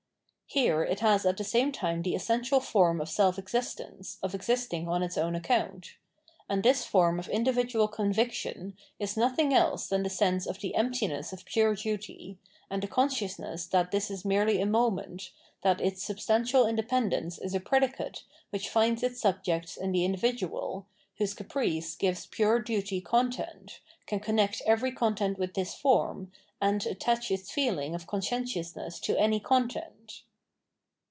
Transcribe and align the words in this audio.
Here 0.53 0.83
it 0.83 0.99
has 0.99 1.25
at 1.25 1.37
the 1.37 1.45
same 1.45 1.71
time 1.71 2.01
the 2.01 2.13
essential 2.13 2.59
form 2.59 2.99
of 2.99 3.07
self 3.07 3.39
existence, 3.39 4.17
of 4.21 4.35
existing 4.35 4.85
on 4.89 5.01
its 5.01 5.17
own 5.17 5.33
account; 5.33 5.95
and 6.49 6.61
this 6.61 6.83
form 6.83 7.19
of 7.19 7.29
individual 7.29 7.87
conviction 7.87 8.75
is 8.99 9.15
nothing 9.15 9.53
else 9.53 9.87
than 9.87 10.03
the 10.03 10.09
sense 10.09 10.45
of 10.45 10.59
the 10.59 10.75
empti 10.77 11.07
ness 11.07 11.31
of 11.31 11.45
pure 11.45 11.73
duty, 11.73 12.37
and 12.69 12.83
the 12.83 12.89
consciousness 12.89 13.65
that 13.67 13.91
this 13.91 14.11
is 14.11 14.25
merely 14.25 14.59
a 14.59 14.65
moment, 14.65 15.31
that 15.61 15.79
its 15.79 16.03
substantial 16.03 16.67
independence 16.67 17.37
is 17.37 17.55
a 17.55 17.61
predicate 17.61 18.25
which 18.49 18.67
finds 18.67 19.03
its 19.03 19.21
subject 19.21 19.77
in 19.77 19.93
the 19.93 20.03
individual, 20.03 20.85
whose 21.17 21.33
caprice 21.33 21.95
gives 21.95 22.25
pure 22.25 22.59
duty 22.59 22.99
content, 22.99 23.79
can 24.05 24.19
connect 24.19 24.61
every 24.65 24.91
content 24.91 25.39
with 25.39 25.53
this 25.53 25.73
form, 25.75 26.29
and 26.59 26.85
attach 26.87 27.31
its 27.31 27.49
feeling 27.49 27.95
of 27.95 28.05
conscientiousness 28.05 28.99
to 28.99 29.17
any 29.17 29.39
content. 29.39 30.23